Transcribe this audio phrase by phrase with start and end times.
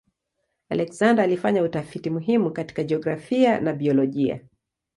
[0.69, 4.41] Alexander alifanya utafiti muhimu katika jiografia na biolojia.